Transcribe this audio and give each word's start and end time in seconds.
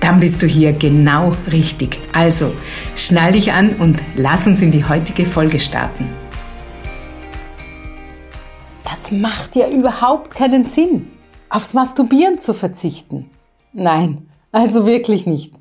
Dann 0.00 0.18
bist 0.20 0.42
du 0.42 0.46
hier 0.46 0.72
genau 0.72 1.32
richtig. 1.52 2.00
Also, 2.12 2.52
schnall 2.96 3.32
dich 3.32 3.52
an 3.52 3.76
und 3.76 3.98
lass 4.16 4.46
uns 4.46 4.62
in 4.62 4.70
die 4.70 4.84
heutige 4.84 5.26
Folge 5.26 5.58
starten. 5.58 6.08
Das 8.84 9.12
macht 9.12 9.56
ja 9.56 9.68
überhaupt 9.68 10.34
keinen 10.34 10.64
Sinn, 10.64 11.10
aufs 11.48 11.74
Masturbieren 11.74 12.38
zu 12.38 12.54
verzichten. 12.54 13.30
Nein, 13.72 14.28
also 14.52 14.86
wirklich 14.86 15.26
nicht. 15.26 15.54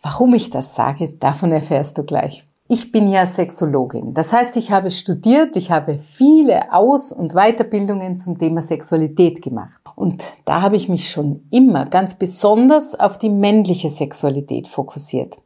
Warum 0.00 0.34
ich 0.34 0.50
das 0.50 0.74
sage, 0.74 1.08
davon 1.08 1.52
erfährst 1.52 1.96
du 1.98 2.02
gleich. 2.02 2.44
Ich 2.74 2.90
bin 2.90 3.06
ja 3.06 3.26
Sexologin. 3.26 4.14
Das 4.14 4.32
heißt, 4.32 4.56
ich 4.56 4.72
habe 4.72 4.90
studiert, 4.90 5.56
ich 5.56 5.70
habe 5.70 5.98
viele 5.98 6.72
Aus- 6.72 7.12
und 7.12 7.34
Weiterbildungen 7.34 8.16
zum 8.16 8.38
Thema 8.38 8.62
Sexualität 8.62 9.42
gemacht. 9.42 9.82
Und 9.94 10.24
da 10.46 10.62
habe 10.62 10.76
ich 10.76 10.88
mich 10.88 11.10
schon 11.10 11.46
immer 11.50 11.84
ganz 11.84 12.14
besonders 12.14 12.98
auf 12.98 13.18
die 13.18 13.28
männliche 13.28 13.90
Sexualität 13.90 14.68
fokussiert. 14.68 15.36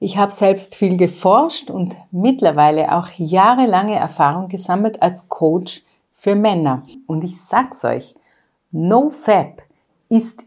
Ich 0.00 0.16
habe 0.16 0.32
selbst 0.32 0.74
viel 0.74 0.96
geforscht 0.96 1.70
und 1.70 1.96
mittlerweile 2.10 2.96
auch 2.96 3.08
jahrelange 3.18 3.96
Erfahrung 3.96 4.48
gesammelt 4.48 5.02
als 5.02 5.28
Coach 5.28 5.82
für 6.14 6.34
Männer. 6.34 6.86
Und 7.06 7.24
ich 7.24 7.38
sag's 7.42 7.84
euch, 7.84 8.14
NoFap 8.72 9.60
ist 10.08 10.46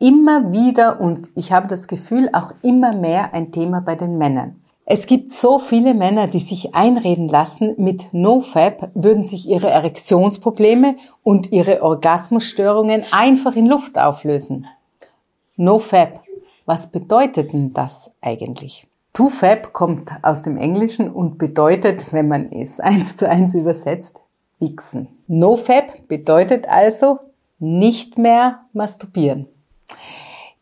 immer 0.00 0.50
wieder 0.50 1.00
und 1.00 1.30
ich 1.36 1.52
habe 1.52 1.68
das 1.68 1.86
Gefühl 1.86 2.30
auch 2.32 2.52
immer 2.62 2.96
mehr 2.96 3.32
ein 3.32 3.52
Thema 3.52 3.80
bei 3.80 3.94
den 3.94 4.18
Männern. 4.18 4.56
Es 4.94 5.06
gibt 5.06 5.32
so 5.32 5.58
viele 5.58 5.94
Männer, 5.94 6.26
die 6.26 6.38
sich 6.38 6.74
einreden 6.74 7.26
lassen, 7.26 7.72
mit 7.78 8.12
NoFap 8.12 8.90
würden 8.92 9.24
sich 9.24 9.48
ihre 9.48 9.70
Erektionsprobleme 9.70 10.96
und 11.22 11.50
ihre 11.50 11.82
Orgasmusstörungen 11.82 13.02
einfach 13.10 13.56
in 13.56 13.64
Luft 13.68 13.98
auflösen. 13.98 14.66
NoFap, 15.56 16.20
was 16.66 16.92
bedeutet 16.92 17.54
denn 17.54 17.72
das 17.72 18.10
eigentlich? 18.20 18.86
TwoFap 19.14 19.72
kommt 19.72 20.10
aus 20.20 20.42
dem 20.42 20.58
Englischen 20.58 21.10
und 21.10 21.38
bedeutet, 21.38 22.12
wenn 22.12 22.28
man 22.28 22.52
es 22.52 22.78
eins 22.78 23.16
zu 23.16 23.26
eins 23.26 23.54
übersetzt, 23.54 24.20
wichsen. 24.58 25.08
NoFap 25.26 26.06
bedeutet 26.06 26.68
also 26.68 27.18
nicht 27.58 28.18
mehr 28.18 28.66
masturbieren. 28.74 29.48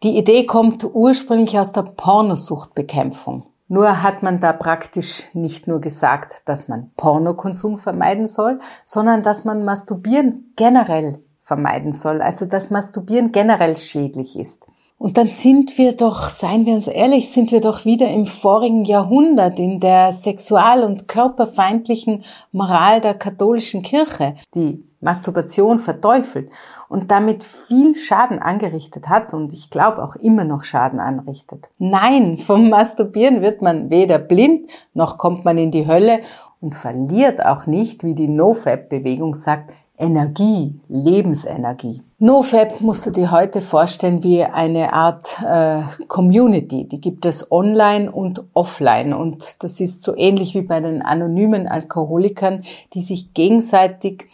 Die 0.04 0.16
Idee 0.16 0.46
kommt 0.46 0.84
ursprünglich 0.84 1.58
aus 1.58 1.72
der 1.72 1.82
Pornosuchtbekämpfung. 1.82 3.49
Nur 3.72 4.02
hat 4.02 4.24
man 4.24 4.40
da 4.40 4.52
praktisch 4.52 5.28
nicht 5.32 5.68
nur 5.68 5.80
gesagt, 5.80 6.42
dass 6.46 6.66
man 6.66 6.90
Pornokonsum 6.96 7.78
vermeiden 7.78 8.26
soll, 8.26 8.58
sondern 8.84 9.22
dass 9.22 9.44
man 9.44 9.64
Masturbieren 9.64 10.52
generell 10.56 11.22
vermeiden 11.40 11.92
soll, 11.92 12.20
also 12.20 12.46
dass 12.46 12.72
Masturbieren 12.72 13.30
generell 13.30 13.76
schädlich 13.76 14.36
ist. 14.36 14.66
Und 14.98 15.18
dann 15.18 15.28
sind 15.28 15.78
wir 15.78 15.96
doch, 15.96 16.30
seien 16.30 16.66
wir 16.66 16.74
uns 16.74 16.88
ehrlich, 16.88 17.30
sind 17.30 17.52
wir 17.52 17.60
doch 17.60 17.84
wieder 17.84 18.08
im 18.08 18.26
vorigen 18.26 18.84
Jahrhundert 18.84 19.60
in 19.60 19.78
der 19.78 20.10
sexual- 20.10 20.82
und 20.82 21.06
körperfeindlichen 21.06 22.24
Moral 22.50 23.00
der 23.00 23.14
katholischen 23.14 23.82
Kirche, 23.82 24.34
die 24.52 24.84
Masturbation 25.00 25.78
verteufelt 25.78 26.50
und 26.88 27.10
damit 27.10 27.42
viel 27.42 27.96
Schaden 27.96 28.38
angerichtet 28.38 29.08
hat 29.08 29.32
und 29.34 29.52
ich 29.52 29.70
glaube 29.70 30.02
auch 30.02 30.16
immer 30.16 30.44
noch 30.44 30.62
Schaden 30.62 31.00
anrichtet. 31.00 31.68
Nein, 31.78 32.38
vom 32.38 32.68
Masturbieren 32.68 33.42
wird 33.42 33.62
man 33.62 33.90
weder 33.90 34.18
blind, 34.18 34.68
noch 34.94 35.18
kommt 35.18 35.44
man 35.44 35.58
in 35.58 35.70
die 35.70 35.86
Hölle 35.86 36.20
und 36.60 36.74
verliert 36.74 37.44
auch 37.44 37.66
nicht, 37.66 38.04
wie 38.04 38.14
die 38.14 38.28
NoFap-Bewegung 38.28 39.34
sagt, 39.34 39.72
Energie, 40.00 40.80
Lebensenergie. 40.88 42.02
NoFap 42.18 42.80
musst 42.80 43.06
du 43.06 43.10
dir 43.10 43.30
heute 43.30 43.60
vorstellen 43.60 44.22
wie 44.22 44.42
eine 44.42 44.92
Art 44.92 45.38
äh, 45.46 45.82
Community. 46.08 46.88
Die 46.88 47.00
gibt 47.00 47.26
es 47.26 47.52
online 47.52 48.10
und 48.10 48.42
offline. 48.54 49.12
Und 49.12 49.62
das 49.62 49.80
ist 49.80 50.02
so 50.02 50.16
ähnlich 50.16 50.54
wie 50.54 50.62
bei 50.62 50.80
den 50.80 51.02
anonymen 51.02 51.66
Alkoholikern, 51.66 52.62
die 52.94 53.02
sich 53.02 53.34
gegenseitig 53.34 54.26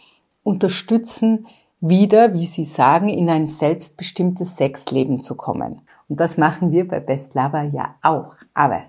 unterstützen, 0.47 1.45
wieder, 1.81 2.33
wie 2.33 2.45
Sie 2.45 2.63
sagen, 2.63 3.09
in 3.09 3.29
ein 3.29 3.47
selbstbestimmtes 3.47 4.55
Sexleben 4.55 5.21
zu 5.21 5.35
kommen. 5.35 5.81
Und 6.07 6.21
das 6.21 6.37
machen 6.37 6.71
wir 6.71 6.87
bei 6.87 7.01
Best 7.01 7.35
Lover 7.35 7.63
ja 7.63 7.95
auch, 8.01 8.33
aber 8.53 8.83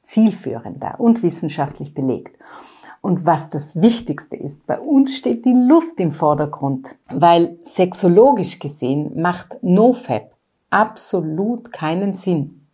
zielführender 0.00 0.94
und 0.98 1.22
wissenschaftlich 1.22 1.92
belegt. 1.92 2.36
Und 3.02 3.26
was 3.26 3.50
das 3.50 3.82
Wichtigste 3.82 4.36
ist, 4.36 4.66
bei 4.66 4.80
uns 4.80 5.14
steht 5.14 5.44
die 5.44 5.66
Lust 5.68 6.00
im 6.00 6.12
Vordergrund, 6.12 6.96
weil 7.10 7.58
sexologisch 7.62 8.58
gesehen 8.58 9.20
macht 9.20 9.58
NoFap 9.62 10.32
absolut 10.70 11.72
keinen 11.72 12.14
Sinn. 12.14 12.66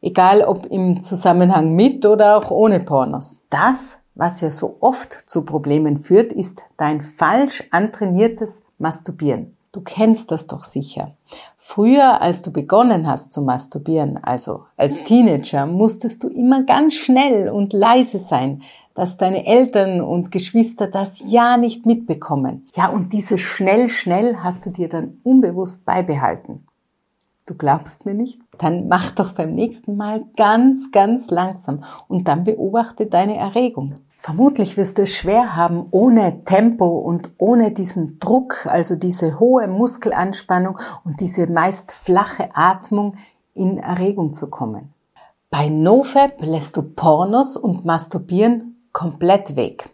Egal 0.00 0.42
ob 0.42 0.66
im 0.66 1.02
Zusammenhang 1.02 1.74
mit 1.74 2.06
oder 2.06 2.38
auch 2.38 2.50
ohne 2.50 2.80
Pornos. 2.80 3.42
Das 3.50 4.02
was 4.16 4.40
ja 4.40 4.50
so 4.50 4.78
oft 4.80 5.12
zu 5.12 5.44
Problemen 5.44 5.98
führt, 5.98 6.32
ist 6.32 6.62
dein 6.76 7.02
falsch 7.02 7.62
antrainiertes 7.70 8.64
Masturbieren. 8.78 9.56
Du 9.72 9.82
kennst 9.82 10.30
das 10.30 10.46
doch 10.46 10.64
sicher. 10.64 11.12
Früher, 11.58 12.22
als 12.22 12.40
du 12.40 12.50
begonnen 12.50 13.06
hast 13.06 13.32
zu 13.32 13.42
masturbieren, 13.42 14.16
also 14.22 14.64
als 14.78 15.04
Teenager, 15.04 15.66
musstest 15.66 16.24
du 16.24 16.28
immer 16.28 16.62
ganz 16.62 16.94
schnell 16.94 17.50
und 17.50 17.74
leise 17.74 18.18
sein, 18.18 18.62
dass 18.94 19.18
deine 19.18 19.46
Eltern 19.46 20.00
und 20.00 20.32
Geschwister 20.32 20.86
das 20.86 21.22
ja 21.26 21.58
nicht 21.58 21.84
mitbekommen. 21.84 22.66
Ja, 22.74 22.88
und 22.88 23.12
dieses 23.12 23.42
schnell, 23.42 23.90
schnell 23.90 24.38
hast 24.38 24.64
du 24.64 24.70
dir 24.70 24.88
dann 24.88 25.18
unbewusst 25.24 25.84
beibehalten. 25.84 26.66
Du 27.46 27.54
glaubst 27.54 28.06
mir 28.06 28.14
nicht? 28.14 28.40
Dann 28.58 28.88
mach 28.88 29.12
doch 29.12 29.32
beim 29.32 29.54
nächsten 29.54 29.96
Mal 29.96 30.24
ganz, 30.36 30.90
ganz 30.90 31.30
langsam 31.30 31.84
und 32.08 32.26
dann 32.26 32.42
beobachte 32.42 33.06
deine 33.06 33.36
Erregung. 33.36 34.00
Vermutlich 34.08 34.76
wirst 34.76 34.98
du 34.98 35.02
es 35.02 35.14
schwer 35.14 35.54
haben, 35.54 35.86
ohne 35.92 36.42
Tempo 36.42 36.86
und 36.86 37.30
ohne 37.38 37.70
diesen 37.70 38.18
Druck, 38.18 38.66
also 38.66 38.96
diese 38.96 39.38
hohe 39.38 39.68
Muskelanspannung 39.68 40.78
und 41.04 41.20
diese 41.20 41.46
meist 41.46 41.92
flache 41.92 42.48
Atmung 42.54 43.14
in 43.54 43.78
Erregung 43.78 44.34
zu 44.34 44.50
kommen. 44.50 44.92
Bei 45.48 45.68
NoFap 45.68 46.40
lässt 46.40 46.76
du 46.76 46.82
Pornos 46.82 47.56
und 47.56 47.84
Masturbieren 47.84 48.88
komplett 48.92 49.54
weg. 49.54 49.90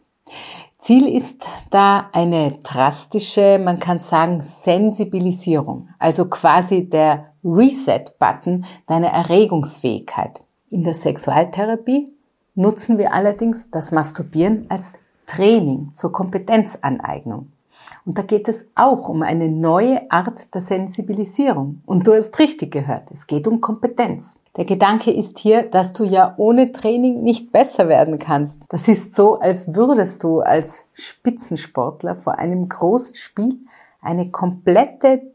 Ziel 0.79 1.07
ist 1.07 1.47
da 1.71 2.09
eine 2.13 2.59
drastische, 2.63 3.61
man 3.63 3.79
kann 3.79 3.99
sagen, 3.99 4.43
Sensibilisierung, 4.43 5.91
also 5.99 6.31
quasi 6.31 6.89
der 6.89 7.32
Reset-Button 7.45 8.65
deiner 8.87 9.09
Erregungsfähigkeit. 9.09 10.41
In 10.71 10.85
der 10.85 10.95
Sexualtherapie 10.95 12.13
nutzen 12.55 12.99
wir 12.99 13.13
allerdings 13.13 13.71
das 13.71 13.93
Masturbieren 13.93 14.67
als 14.69 14.95
Training 15.27 15.91
zur 15.95 16.13
Kompetenzaneignung. 16.13 17.53
Und 18.05 18.19
da 18.19 18.23
geht 18.23 18.49
es 18.49 18.67
auch 18.75 19.09
um 19.09 19.23
eine 19.23 19.49
neue 19.49 20.11
Art 20.11 20.55
der 20.55 20.61
Sensibilisierung. 20.61 21.83
Und 21.87 22.07
du 22.07 22.15
hast 22.15 22.39
richtig 22.39 22.73
gehört, 22.73 23.11
es 23.11 23.27
geht 23.27 23.47
um 23.47 23.61
Kompetenz. 23.61 24.41
Der 24.57 24.65
Gedanke 24.65 25.11
ist 25.13 25.39
hier, 25.39 25.63
dass 25.63 25.93
du 25.93 26.05
ja 26.05 26.35
ohne 26.37 26.73
Training 26.73 27.23
nicht 27.23 27.53
besser 27.53 27.89
werden 27.89 28.19
kannst. 28.19 28.63
Das 28.69 28.89
ist 28.89 29.15
so, 29.15 29.39
als 29.39 29.75
würdest 29.75 30.23
du 30.25 30.41
als 30.41 30.89
Spitzensportler 30.93 32.17
vor 32.17 32.39
einem 32.39 32.69
großen 32.69 33.15
Spiel 33.15 33.59
eine 34.01 34.31
komplette 34.31 35.32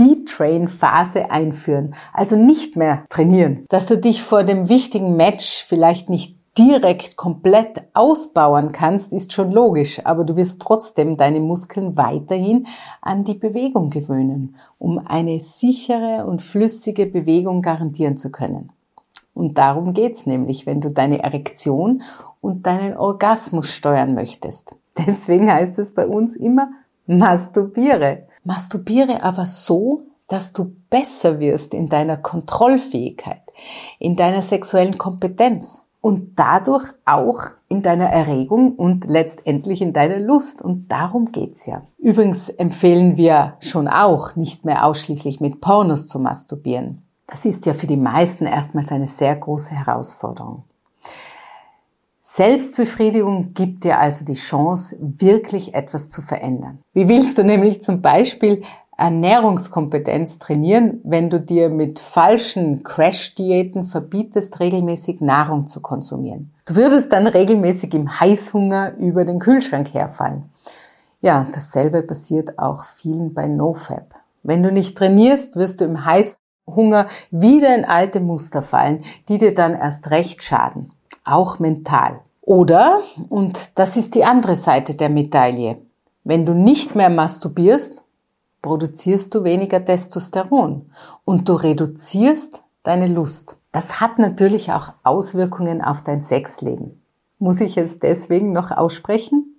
D-Train-Phase 0.00 1.30
einführen, 1.30 1.94
also 2.14 2.36
nicht 2.36 2.76
mehr 2.76 3.04
trainieren. 3.10 3.64
Dass 3.68 3.86
du 3.86 3.98
dich 3.98 4.22
vor 4.22 4.44
dem 4.44 4.68
wichtigen 4.68 5.16
Match 5.16 5.64
vielleicht 5.68 6.08
nicht 6.08 6.40
direkt 6.58 7.16
komplett 7.16 7.82
ausbauen 7.94 8.72
kannst, 8.72 9.12
ist 9.12 9.32
schon 9.32 9.52
logisch, 9.52 10.04
aber 10.04 10.24
du 10.24 10.36
wirst 10.36 10.60
trotzdem 10.60 11.16
deine 11.16 11.40
Muskeln 11.40 11.96
weiterhin 11.96 12.66
an 13.00 13.24
die 13.24 13.34
Bewegung 13.34 13.90
gewöhnen, 13.90 14.56
um 14.78 14.98
eine 14.98 15.38
sichere 15.40 16.26
und 16.26 16.42
flüssige 16.42 17.06
Bewegung 17.06 17.62
garantieren 17.62 18.16
zu 18.16 18.30
können. 18.30 18.70
Und 19.32 19.58
darum 19.58 19.94
geht's 19.94 20.26
nämlich, 20.26 20.66
wenn 20.66 20.80
du 20.80 20.90
deine 20.90 21.22
Erektion 21.22 22.02
und 22.40 22.66
deinen 22.66 22.96
Orgasmus 22.96 23.70
steuern 23.70 24.14
möchtest. 24.14 24.74
Deswegen 24.98 25.50
heißt 25.50 25.78
es 25.78 25.94
bei 25.94 26.06
uns 26.06 26.36
immer, 26.36 26.70
masturbiere. 27.06 28.24
Masturbiere 28.44 29.22
aber 29.22 29.46
so, 29.46 30.02
dass 30.28 30.52
du 30.52 30.72
besser 30.88 31.40
wirst 31.40 31.74
in 31.74 31.88
deiner 31.88 32.16
Kontrollfähigkeit, 32.16 33.42
in 33.98 34.16
deiner 34.16 34.42
sexuellen 34.42 34.96
Kompetenz. 34.98 35.86
und 36.02 36.38
dadurch 36.38 36.92
auch 37.04 37.42
in 37.68 37.82
deiner 37.82 38.06
Erregung 38.06 38.74
und 38.74 39.04
letztendlich 39.04 39.82
in 39.82 39.92
deiner 39.92 40.18
Lust. 40.18 40.62
Und 40.62 40.88
darum 40.88 41.30
geht's 41.30 41.66
ja. 41.66 41.82
Übrigens 41.98 42.48
empfehlen 42.48 43.18
wir 43.18 43.56
schon 43.60 43.86
auch, 43.86 44.34
nicht 44.34 44.64
mehr 44.64 44.86
ausschließlich 44.86 45.40
mit 45.40 45.60
Pornos 45.60 46.06
zu 46.06 46.18
masturbieren. 46.18 47.02
Das 47.26 47.44
ist 47.44 47.66
ja 47.66 47.74
für 47.74 47.86
die 47.86 47.98
meisten 47.98 48.46
erstmals 48.46 48.90
eine 48.92 49.06
sehr 49.06 49.36
große 49.36 49.74
Herausforderung. 49.74 50.64
Selbstbefriedigung 52.32 53.54
gibt 53.54 53.82
dir 53.82 53.98
also 53.98 54.24
die 54.24 54.34
Chance, 54.34 54.96
wirklich 55.00 55.74
etwas 55.74 56.10
zu 56.10 56.22
verändern. 56.22 56.78
Wie 56.92 57.08
willst 57.08 57.38
du 57.38 57.42
nämlich 57.42 57.82
zum 57.82 58.02
Beispiel 58.02 58.62
Ernährungskompetenz 58.96 60.38
trainieren, 60.38 61.00
wenn 61.02 61.28
du 61.28 61.40
dir 61.40 61.70
mit 61.70 61.98
falschen 61.98 62.84
Crash-Diäten 62.84 63.82
verbietest, 63.82 64.60
regelmäßig 64.60 65.20
Nahrung 65.20 65.66
zu 65.66 65.82
konsumieren. 65.82 66.54
Du 66.66 66.76
würdest 66.76 67.10
dann 67.12 67.26
regelmäßig 67.26 67.94
im 67.94 68.20
Heißhunger 68.20 68.96
über 68.98 69.24
den 69.24 69.40
Kühlschrank 69.40 69.92
herfallen. 69.92 70.44
Ja, 71.20 71.48
dasselbe 71.52 72.02
passiert 72.02 72.60
auch 72.60 72.84
vielen 72.84 73.34
bei 73.34 73.48
NoFap. 73.48 74.14
Wenn 74.44 74.62
du 74.62 74.70
nicht 74.70 74.96
trainierst, 74.96 75.56
wirst 75.56 75.80
du 75.80 75.84
im 75.84 76.04
Heißhunger 76.04 77.08
wieder 77.32 77.74
in 77.74 77.84
alte 77.84 78.20
Muster 78.20 78.62
fallen, 78.62 79.02
die 79.28 79.38
dir 79.38 79.52
dann 79.52 79.74
erst 79.74 80.12
recht 80.12 80.44
schaden. 80.44 80.92
Auch 81.30 81.60
mental. 81.60 82.20
Oder, 82.40 83.00
und 83.28 83.78
das 83.78 83.96
ist 83.96 84.16
die 84.16 84.24
andere 84.24 84.56
Seite 84.56 84.96
der 84.96 85.08
Medaille, 85.08 85.78
wenn 86.24 86.44
du 86.44 86.54
nicht 86.54 86.96
mehr 86.96 87.08
masturbierst, 87.08 88.02
produzierst 88.62 89.34
du 89.34 89.44
weniger 89.44 89.84
Testosteron 89.84 90.90
und 91.24 91.48
du 91.48 91.54
reduzierst 91.54 92.62
deine 92.82 93.06
Lust. 93.06 93.56
Das 93.70 94.00
hat 94.00 94.18
natürlich 94.18 94.72
auch 94.72 94.92
Auswirkungen 95.04 95.82
auf 95.82 96.02
dein 96.02 96.20
Sexleben. 96.20 97.00
Muss 97.38 97.60
ich 97.60 97.76
es 97.76 98.00
deswegen 98.00 98.52
noch 98.52 98.72
aussprechen? 98.72 99.54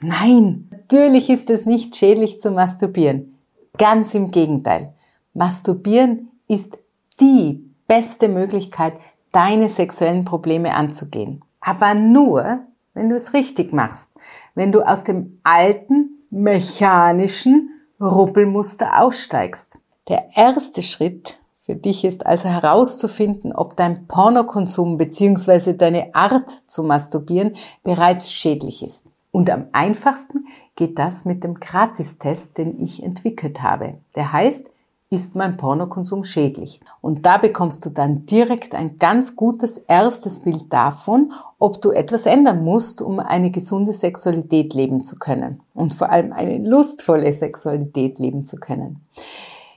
Nein, 0.00 0.68
natürlich 0.70 1.28
ist 1.28 1.50
es 1.50 1.66
nicht 1.66 1.96
schädlich 1.96 2.40
zu 2.40 2.52
masturbieren. 2.52 3.36
Ganz 3.78 4.14
im 4.14 4.30
Gegenteil. 4.30 4.94
Masturbieren 5.34 6.28
ist 6.46 6.78
die 7.20 7.64
beste 7.88 8.28
Möglichkeit, 8.28 8.94
deine 9.36 9.68
sexuellen 9.68 10.24
Probleme 10.24 10.74
anzugehen. 10.74 11.44
Aber 11.60 11.92
nur, 11.92 12.60
wenn 12.94 13.10
du 13.10 13.16
es 13.16 13.34
richtig 13.34 13.74
machst. 13.74 14.12
Wenn 14.54 14.72
du 14.72 14.80
aus 14.80 15.04
dem 15.04 15.40
alten, 15.42 16.24
mechanischen, 16.30 17.68
Ruppelmuster 18.00 18.98
aussteigst. 18.98 19.78
Der 20.08 20.30
erste 20.34 20.82
Schritt 20.82 21.38
für 21.66 21.74
dich 21.74 22.04
ist 22.04 22.24
also 22.24 22.48
herauszufinden, 22.48 23.52
ob 23.52 23.76
dein 23.76 24.06
Pornokonsum 24.06 24.96
bzw. 24.96 25.74
deine 25.74 26.14
Art 26.14 26.48
zu 26.66 26.82
masturbieren 26.82 27.56
bereits 27.82 28.32
schädlich 28.32 28.82
ist. 28.82 29.06
Und 29.32 29.50
am 29.50 29.66
einfachsten 29.72 30.46
geht 30.76 30.98
das 30.98 31.26
mit 31.26 31.44
dem 31.44 31.60
Gratistest, 31.60 32.56
den 32.56 32.82
ich 32.82 33.02
entwickelt 33.02 33.62
habe. 33.62 33.98
Der 34.14 34.32
heißt 34.32 34.70
ist 35.08 35.36
mein 35.36 35.56
Pornokonsum 35.56 36.24
schädlich? 36.24 36.80
Und 37.00 37.26
da 37.26 37.38
bekommst 37.38 37.84
du 37.86 37.90
dann 37.90 38.26
direkt 38.26 38.74
ein 38.74 38.98
ganz 38.98 39.36
gutes 39.36 39.78
erstes 39.78 40.40
Bild 40.40 40.72
davon, 40.72 41.32
ob 41.58 41.80
du 41.80 41.92
etwas 41.92 42.26
ändern 42.26 42.64
musst, 42.64 43.00
um 43.00 43.20
eine 43.20 43.50
gesunde 43.50 43.92
Sexualität 43.92 44.74
leben 44.74 45.04
zu 45.04 45.18
können. 45.18 45.62
Und 45.74 45.94
vor 45.94 46.10
allem 46.10 46.32
eine 46.32 46.58
lustvolle 46.58 47.32
Sexualität 47.32 48.18
leben 48.18 48.44
zu 48.44 48.56
können. 48.56 49.06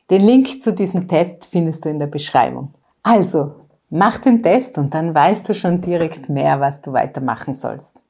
Den 0.09 0.23
Link 0.23 0.61
zu 0.61 0.73
diesem 0.73 1.07
Test 1.07 1.45
findest 1.45 1.85
du 1.85 1.89
in 1.89 1.99
der 1.99 2.07
Beschreibung. 2.07 2.73
Also, 3.03 3.51
mach 3.91 4.17
den 4.17 4.41
Test 4.41 4.79
und 4.79 4.93
dann 4.95 5.13
weißt 5.13 5.47
du 5.47 5.53
schon 5.53 5.81
direkt 5.81 6.29
mehr, 6.29 6.59
was 6.59 6.81
du 6.81 6.93
weitermachen 6.93 7.53
sollst. 7.53 8.01